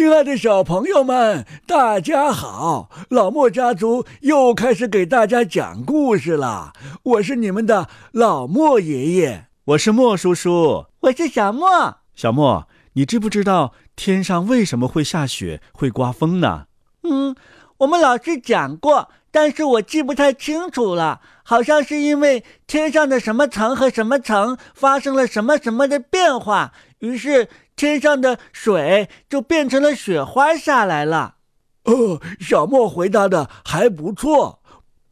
[0.00, 2.88] 亲爱的小朋友们，大家好！
[3.10, 6.72] 老莫家族又开始给大家讲故事了。
[7.02, 11.98] 我是你们的老莫爷爷，我是莫叔叔，我是小莫。
[12.14, 16.64] 小莫，你知不知道天上为什么会下雪、会刮风呢？
[17.02, 17.36] 嗯，
[17.80, 21.20] 我们老师讲过，但是我记不太清楚了。
[21.42, 27.48] 好像是因为天上的什么层和什么层发生了什么什么的变化，于是。
[27.76, 31.36] 天上的水就变成了雪花下来了。
[31.84, 34.60] 哦，小莫回答的还不错。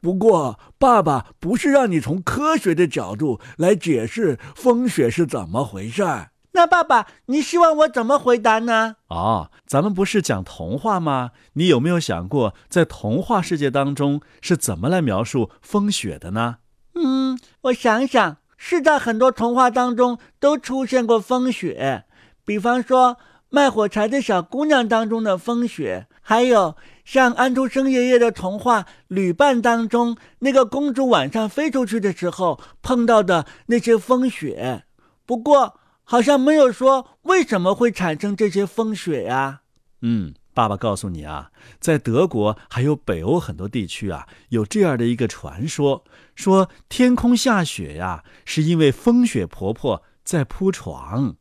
[0.02, 6.32] 不过，爸爸不是让你从科学的角度来解释风雪是怎么回事儿。
[6.52, 8.96] 那爸爸，你希望我怎么回答呢？
[9.06, 11.30] 哦，咱们不是讲童话吗？
[11.54, 16.56] 你有没有想过，在童话世界当中是怎么来描述风雪的呢？
[16.94, 22.04] 嗯，我想想，是在很多童话当中都出现过风雪。
[22.44, 23.16] 比方说
[23.48, 34.84] 卖火柴的小姑娘当中的风雪，还有像安徒生爷爷的童话《旅伴》当中那个公主晚上飞出去的时候碰到的那些风雪。
[35.24, 39.60] 不过好像没有说为什么会产生这些风雪呀？
[40.02, 46.02] 嗯，爸爸告诉你啊，在德国还有北欧很多地区啊，有这样的一个传说：
[46.34, 51.36] 说天空下雪呀，是因为风雪婆婆在铺床。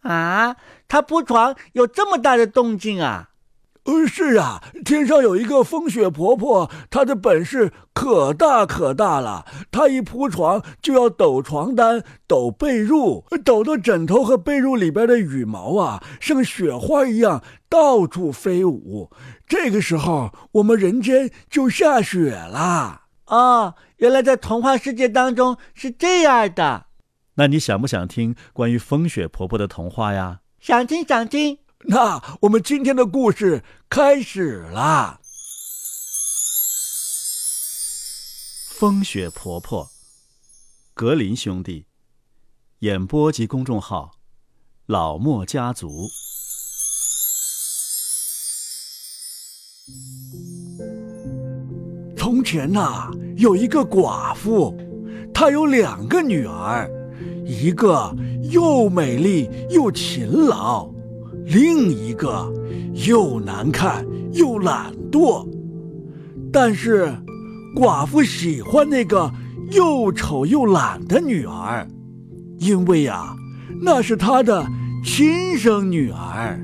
[0.00, 0.56] 啊，
[0.88, 3.32] 她铺床有这么大的动静啊！
[3.84, 9.44] 呃，是啊，天上有一个风雪婆婆，她的本事可大可大了。
[9.70, 19.10] 她一铺床就要抖床单、抖被褥，抖得枕头和被褥里边的羽毛啊，像雪花一样到处飞舞。
[19.46, 23.02] 这个时候，我们人间就下雪了。
[23.26, 26.86] 哦，原来在童话世界当中是这样的。
[27.34, 30.40] 那你想不想听关于风雪婆婆的童话呀？
[30.58, 31.58] 想听，想听。
[31.86, 35.20] 那我们今天的故事开始啦。
[38.70, 39.90] 风雪婆婆，
[40.94, 41.86] 格林兄弟，
[42.78, 44.12] 演播及公众号，
[44.86, 46.08] 老莫家族。
[52.16, 54.74] 从前呐，有一个寡妇，
[55.34, 56.90] 她有两个女儿。
[57.46, 58.10] 一个
[58.50, 60.90] 又美丽又勤劳，
[61.46, 62.52] 另一个
[63.06, 65.46] 又难看又懒惰。
[66.52, 67.12] 但是，
[67.76, 69.30] 寡妇喜欢那个
[69.70, 71.86] 又丑又懒的女儿，
[72.58, 73.34] 因为呀，
[73.82, 74.66] 那是她的
[75.04, 76.60] 亲生女儿。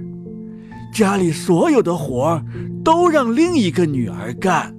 [0.95, 2.45] 家里所有的活儿
[2.85, 4.75] 都让另一个女儿干，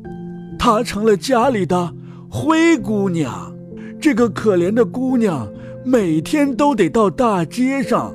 [0.57, 1.93] 她成了家里的
[2.29, 3.53] 灰姑娘。
[3.99, 5.47] 这个可怜的姑娘。
[5.83, 8.13] 每天都得到大街上，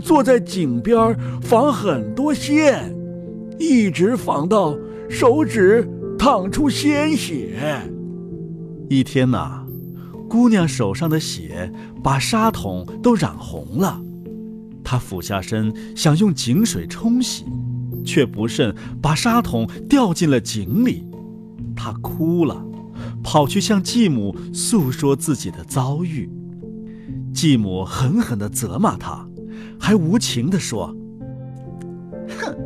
[0.00, 2.94] 坐在井边纺很多线，
[3.58, 4.76] 一直纺到
[5.08, 5.88] 手指
[6.18, 7.80] 淌出鲜血。
[8.88, 9.64] 一天呐，
[10.28, 14.00] 姑娘手上的血把纱筒都染红了，
[14.84, 17.44] 她俯下身想用井水冲洗，
[18.04, 21.06] 却不慎把纱筒掉进了井里。
[21.74, 22.64] 她哭了，
[23.22, 26.30] 跑去向继母诉说自己的遭遇。
[27.34, 29.26] 继母狠狠地责骂他，
[29.82, 30.94] 还无情地说
[32.38, 32.56] ：“哼，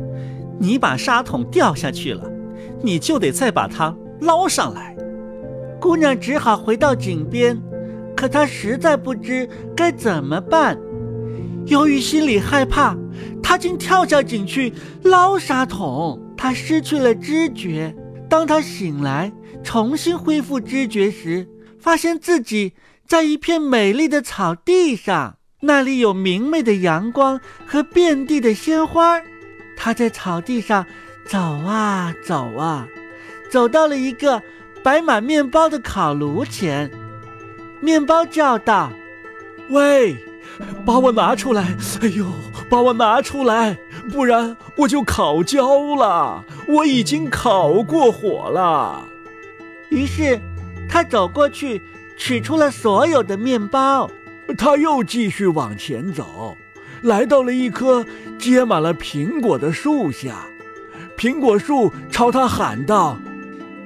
[0.59, 2.31] 你把沙桶掉下去了，
[2.83, 4.95] 你就得再把它捞上来。”
[5.81, 7.59] 姑娘只好回到井边，
[8.15, 10.77] 可她实在不知该怎么办。
[11.65, 12.95] 由于心里害怕，
[13.41, 16.21] 她竟跳下井去捞沙桶。
[16.37, 17.95] 她失去了知觉。
[18.29, 21.47] 当她醒来，重新恢复知觉时，
[21.79, 22.73] 发现自己。
[23.07, 29.21] 在一片美丽的草地上，那里有明媚的阳光和遍地的鲜花。
[29.75, 30.85] 他在草地上
[31.25, 32.87] 走啊走啊，
[33.49, 34.41] 走到了一个
[34.83, 36.91] 摆满面包的烤炉前。
[37.79, 38.91] 面包叫道
[39.69, 40.17] ：“喂，
[40.85, 41.75] 把我拿出来！
[42.01, 42.25] 哎呦，
[42.69, 43.77] 把我拿出来，
[44.11, 46.43] 不然我就烤焦了。
[46.67, 49.07] 我已经烤过火了。”
[49.89, 50.39] 于是，
[50.87, 51.81] 他走过去。
[52.19, 54.09] 取出了所有的面包，
[54.55, 56.55] 他又继续往前走，
[57.01, 58.05] 来到了一棵
[58.39, 60.45] 结满了苹果的树下。
[61.17, 63.17] 苹果树朝他喊道：“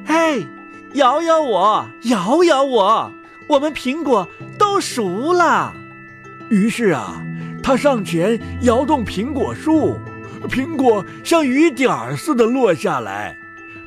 [0.06, 0.46] 嘿，
[0.94, 3.12] 摇摇我，摇摇我，
[3.48, 4.28] 我们苹果
[4.58, 5.74] 都熟了。”
[6.50, 7.24] 于是啊，
[7.64, 10.00] 他上前摇动苹果树，
[10.50, 13.38] 苹果像雨点儿似的落下来。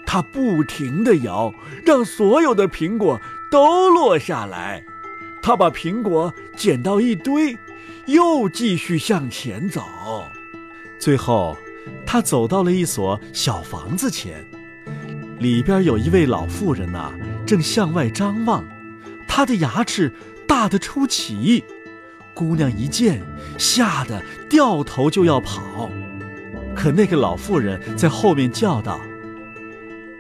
[0.07, 1.53] 他不停地摇，
[1.85, 3.21] 让所有的苹果。
[3.51, 4.83] 都落下来，
[5.47, 7.55] 他把苹果捡到一堆，
[8.07, 9.85] 又继续向前走。
[10.99, 11.55] 最后，
[12.07, 14.43] 他走到了一所小房子前，
[15.39, 17.13] 里边有一位老妇人呐，
[17.45, 18.65] 正向外张望，
[19.29, 20.11] 她的牙齿
[20.47, 21.63] 大得出奇。
[22.33, 23.23] 姑娘一见，
[23.59, 25.91] 吓得掉头就要跑，
[26.75, 28.99] 可那个老妇人在后面叫道：“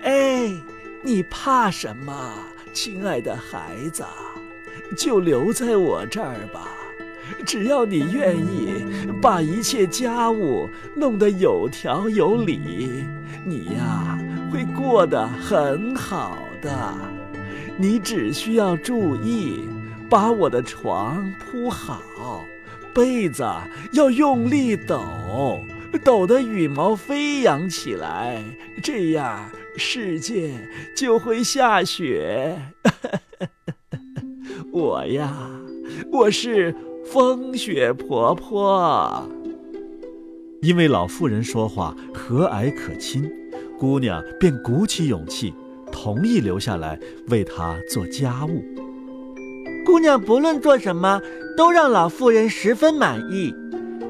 [0.05, 0.53] 哎，
[1.01, 2.35] 你怕什么，
[2.75, 4.05] 亲爱的孩子？
[4.97, 6.69] 就留在我这儿吧。
[7.47, 8.85] 只要你愿意
[9.21, 13.05] 把一切家务弄得有条有理，
[13.45, 14.19] 你呀
[14.53, 16.95] 会过得很好的。
[17.77, 19.69] 你只需要注意。”
[20.07, 22.45] 把我的床铺好，
[22.93, 23.43] 被子
[23.93, 25.65] 要用力抖，
[26.05, 28.45] 抖得羽毛飞扬起来，
[28.83, 30.53] 这样世界
[30.95, 32.55] 就会下雪。
[34.75, 35.33] 我呀，
[36.11, 36.75] 我是
[37.05, 39.25] 风雪婆婆。
[40.63, 43.31] 因为老妇人说话和蔼可亲，
[43.79, 45.55] 姑娘便鼓起勇气，
[45.93, 46.99] 同意留下来
[47.29, 48.65] 为她做家务。
[49.87, 51.23] 姑娘不论做什么，
[51.57, 53.55] 都让老妇人十分满意。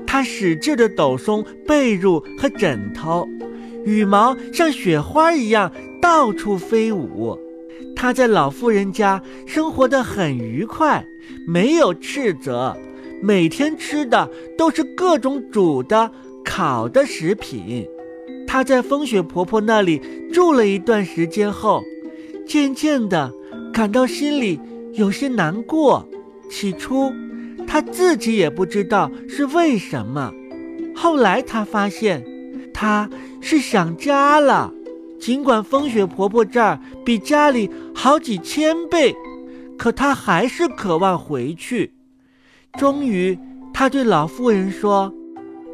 [0.07, 3.29] 她使劲地抖松被褥和枕头，
[3.85, 5.71] 羽毛像雪花一样
[6.01, 7.39] 到处飞舞。
[8.05, 11.03] 她在老妇人家生活得很愉快，
[11.47, 12.77] 没有斥责，
[13.23, 14.29] 每天吃的
[14.59, 16.13] 都是各种煮的、
[16.45, 17.89] 烤的食品。
[18.47, 21.83] 她在风雪婆婆那里住了一段时间后，
[22.47, 23.33] 渐渐的
[23.73, 24.61] 感到心里。
[24.93, 26.07] 有些难过，
[26.51, 27.11] 起初
[27.67, 30.31] 他自己也不知道是为什么。
[30.95, 32.23] 后来他发现，
[32.75, 33.09] 他
[33.41, 34.75] 是想家了。
[35.25, 39.17] 尽管风雪婆婆这儿比家里好几千倍，
[39.79, 41.95] 可她还是渴望回去。
[42.79, 43.39] 终于，
[43.73, 45.11] 她对老妇人说：“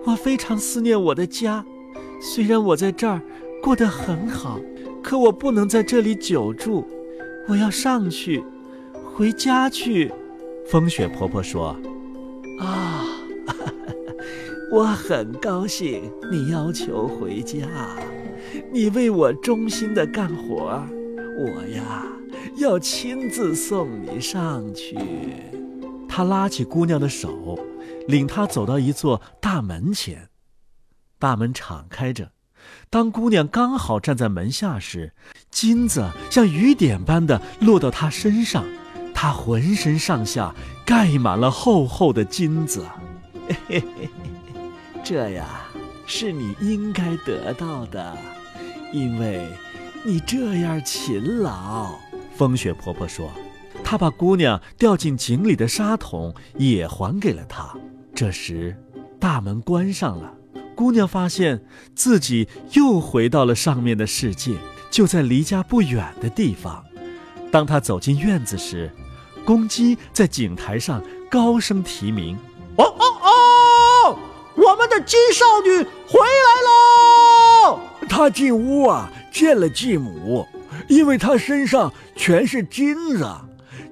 [0.07, 1.65] 我非常思念我的家，
[2.23, 3.21] 虽然我在这儿
[3.61, 4.61] 过得很好，
[5.03, 6.87] 可我不能在这里久住，
[7.49, 8.45] 我要上去。”
[9.17, 10.13] 回家去，
[10.69, 11.77] 风雪婆婆说
[12.63, 13.05] ：“啊，
[14.71, 17.67] 我很高兴你要求回家，
[18.73, 20.87] 你为我忠心的干活，
[21.39, 22.07] 我呀
[22.57, 24.97] 要亲自送你上去。”
[26.09, 27.59] 他拉起姑娘的手，
[28.09, 30.29] 领她走到一座大门前，
[31.19, 32.33] 大门敞开着。
[32.91, 35.13] 当姑娘刚好站在门下时，
[35.51, 38.65] 金子像雨点般的落到她身上。
[39.13, 40.55] 他浑身上下
[40.87, 42.87] 盖满了厚厚的金子，
[43.47, 44.11] 嘿嘿嘿
[45.05, 45.47] 这呀
[46.07, 48.17] 是你应该得到的，
[48.93, 49.49] 因为
[50.03, 51.95] 你这样勤劳。
[52.37, 53.31] 风雪婆婆说
[53.85, 57.75] ：“她把姑娘掉进井里的沙桶也还给了她。”
[58.15, 58.77] 这时，
[59.19, 60.35] 大门关上了，
[60.75, 61.63] 姑娘发现
[61.95, 64.57] 自己又回到了上面的世界，
[64.91, 66.85] 就在离家不远的地方。
[67.53, 68.91] 当她走进院子时，
[69.45, 72.37] 公鸡在井台上高声啼鸣
[72.77, 74.19] ：“哦哦哦，
[74.57, 80.45] 我们的鸡少女回来喽！”她进屋啊，见了继母，
[80.89, 83.25] 因为她身上全是金子。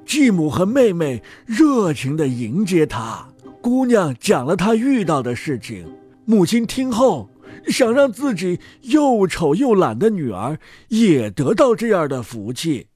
[0.05, 3.29] 继母和妹妹热情地迎接她。
[3.63, 5.87] 姑娘讲了她遇到的事情。
[6.25, 7.31] 母亲听后，
[7.69, 12.89] 想让自己又丑又懒的女儿也得到这样的福气，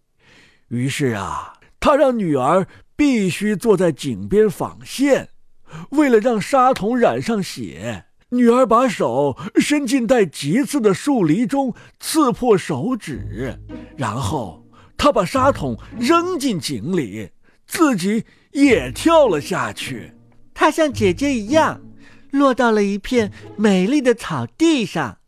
[0.68, 1.54] 于是啊。
[1.80, 5.30] 他让女儿必须坐在井边纺线，
[5.90, 13.58] 为了让沙桶染上血，女儿把手伸进带棘刺的树篱中，刺破手指，
[13.94, 17.30] 然后她把沙桶扔进井里，
[17.66, 20.14] 自己也跳了下去。
[20.54, 21.82] 她像姐姐一样，
[22.30, 25.18] 落到了一片美丽的草地上，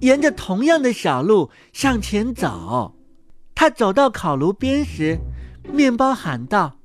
[0.00, 2.94] 沿着同样的小路向前走。
[3.54, 5.18] 她走到烤炉边时。
[5.72, 6.76] 面包喊道：“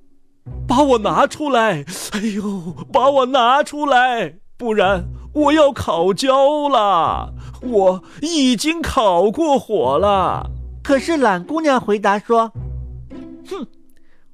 [0.67, 1.83] 把我拿出来！
[2.12, 7.34] 哎呦，把我拿出来，不然我要烤焦了。
[7.62, 10.50] 我已经烤过火了。”
[10.84, 12.51] 可是懒姑娘回答说
[13.50, 13.67] ：“哼，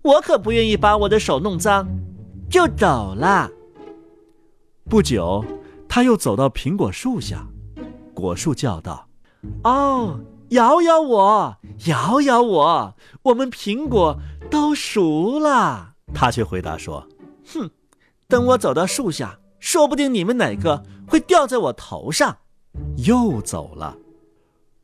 [0.01, 1.87] 我可不愿意把我的手弄脏。”
[2.49, 3.49] 就走了。
[4.89, 5.43] 不久，
[5.87, 7.47] 他又走到苹果树下，
[8.13, 9.07] 果树叫道
[9.63, 10.19] ：“哦，
[10.49, 14.17] 摇摇我，摇摇我，我们苹果。”
[14.51, 17.07] 都熟了，他却回答说
[17.51, 17.71] ：“哼，
[18.27, 22.39] 等我走到树下，说不定你们哪个会掉在我头上。”
[23.07, 23.95] 又走了。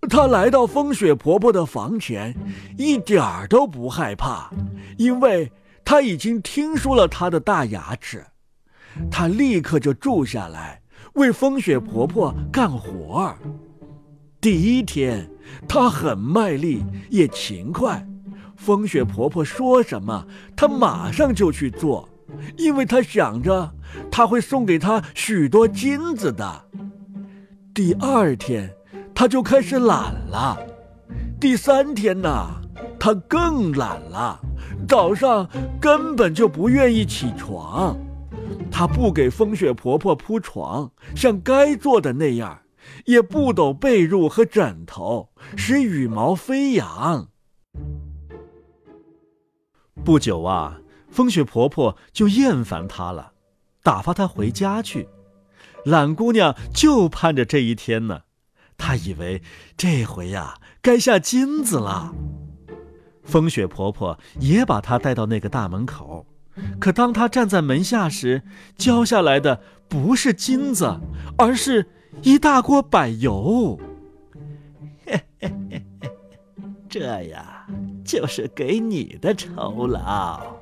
[0.09, 2.33] 他来到风雪婆婆的房前，
[2.77, 4.49] 一点儿都不害怕，
[4.97, 5.51] 因为
[5.83, 8.25] 他已经听说了她的大牙齿。
[9.11, 10.81] 他立刻就住下来，
[11.15, 13.37] 为风雪婆婆干活儿。
[14.39, 15.29] 第一天，
[15.67, 18.07] 她很卖力，也勤快。
[18.55, 22.07] 风雪婆婆说什么，她马上就去做，
[22.57, 23.73] 因为他想着
[24.11, 26.65] 他会送给他许多金子的。
[27.73, 28.73] 第二天，
[29.13, 30.57] 他就开始懒了。
[31.39, 32.61] 第三天呢，
[32.99, 34.39] 他更懒了，
[34.87, 35.47] 早上
[35.79, 37.97] 根本就不愿意起床。
[38.71, 42.59] 他不给风雪婆婆铺床，像该做的那样，
[43.05, 47.27] 也不抖被褥和枕头，使羽毛飞扬。
[50.03, 50.79] 不久啊，
[51.11, 53.33] 风雪婆婆就厌烦她了，
[53.83, 55.09] 打发她回家去。
[55.85, 58.21] 懒姑娘就盼着这一天呢，
[58.77, 59.41] 她以为
[59.75, 62.13] 这回呀该下金子了。
[63.23, 66.25] 风雪婆婆也把她带到那个大门口，
[66.79, 68.43] 可当她站在门下时，
[68.77, 70.99] 浇下来的不是金子，
[71.37, 71.87] 而是
[72.21, 73.79] 一大锅柏油。
[75.05, 76.11] 嘿嘿嘿嘿，
[76.87, 77.65] 这呀。
[78.03, 80.58] 就是给你的酬劳。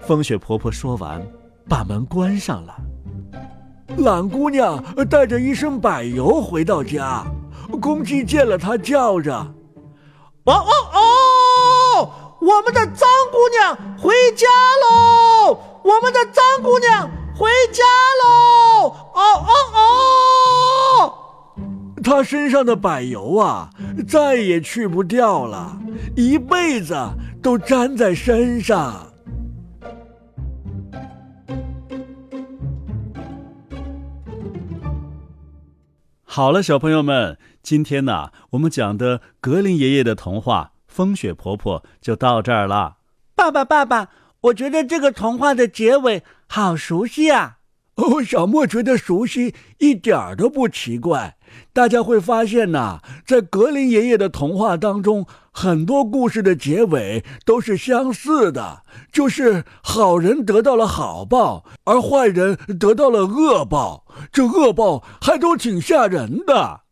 [0.00, 1.20] 风雪婆婆说完，
[1.68, 2.74] 把门关上了。
[3.98, 7.24] 懒姑娘带着一身柏油回到家，
[7.80, 9.32] 公鸡见了她，叫着
[10.46, 14.46] ：“哦哦哦，我们的脏姑娘回家
[14.82, 15.58] 喽！
[15.84, 17.84] 我们的脏姑娘回家
[18.22, 18.88] 喽！
[19.14, 21.14] 哦哦哦！”
[22.02, 23.70] 她身上的柏油啊，
[24.08, 25.76] 再也去不掉了。
[26.16, 26.96] 一辈子
[27.42, 29.09] 都粘在身上。
[36.32, 42.98] 好了，小朋友们，今天呢，我们讲的格林爷爷的童话《风雪婆婆》就到这儿了。
[43.34, 44.10] 爸爸，爸爸，
[44.42, 47.56] 我觉得这个童话的结尾好熟悉啊！
[48.00, 51.36] 哦，小莫觉得熟悉一点儿都不奇怪。
[51.72, 64.06] 大家会发现呐，在格林爷爷的童话当中，很多故事的结尾都是相似的，就是好人得到了好报，而坏人得到了恶报。
[64.32, 66.82] 这恶报还都挺吓人的。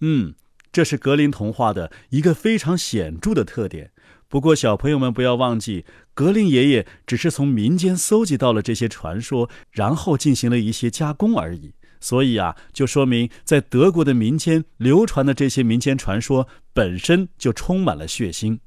[0.00, 0.34] 嗯，
[0.70, 3.90] 这是格林童话的一个非常显著的特点。
[4.28, 11.74] 不过，小朋友们不要忘记，格林爷爷只是从民间搜集到了这些传说，然后进行了一些加工而已。
[12.00, 18.58] 所以啊，就说明在德国的民间流传的这些民间传说本身就充满了血腥。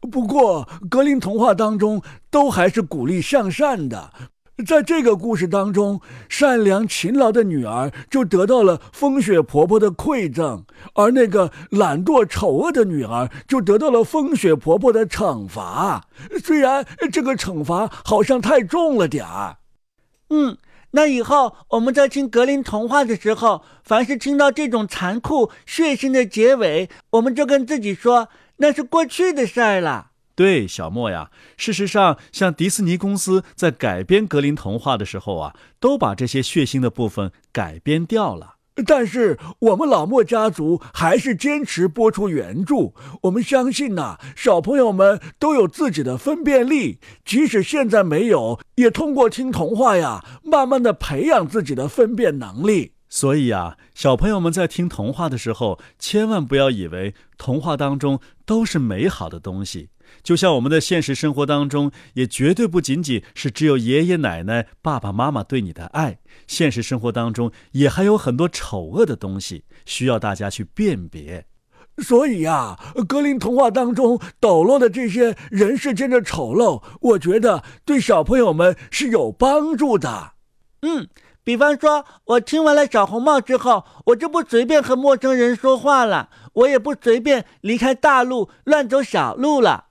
[0.00, 4.12] 不过，格林童话当中都还是鼓励向善的。
[4.64, 16.06] 在这个故事当中，善良勤劳的女儿就得到了风雪婆婆的馈赠，而那个懒惰丑恶的女儿就得到了风雪婆婆的惩罚。
[16.42, 19.58] 虽然这个惩罚好像太重了点儿。
[20.30, 20.56] 嗯。
[20.92, 30.12] 那以后我们在听格林童话的时候，凡是听到这种残酷血腥的结尾，我们就跟自己说那是过去的事儿了。
[30.36, 38.56] 对，小莫呀，事实上，像迪士尼公司在改编格林童话的时候啊，都把这些血腥的部分改编掉了。
[38.86, 42.92] 但是我们老莫家族还是坚持播出原著。
[43.22, 52.92] 我们相信呐，小朋友们都有自己的分辨力，即使现在没有，也通过听童话呀，慢慢的培养自己的分辨能力。
[53.08, 59.88] 所以啊，小朋友们在听童话的时候，千万不要以为童话当中都是美好的东西。
[60.22, 66.18] 就像我们的现实生活当中，也绝对不仅仅是只有爷爷奶奶、爸爸妈妈对你的爱。
[66.46, 71.46] 现实生活当中也还有很多丑恶的东西，需要大家去辨别。
[71.98, 80.32] 所以呀，格林童话当中抖落的这些人世间的丑陋，我觉得对小朋友们是有帮助的。
[80.82, 81.08] 嗯，
[81.42, 89.85] 比方说，我听完了小红帽之后，我就不随便和陌生人说话了，我也不随便离开大路乱走小路了。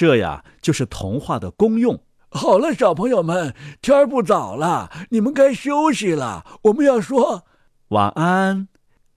[0.00, 2.00] 这呀，就是童话的功用。
[2.30, 6.46] 好了，小朋友们，天儿不早了，你们该休息了。
[6.62, 7.44] 我们要说
[7.88, 8.68] 晚安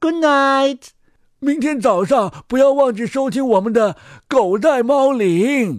[0.01, 0.87] ，Good night。
[1.39, 3.93] 明天早上不要忘记收听我们的
[4.27, 5.73] 《狗带猫铃》。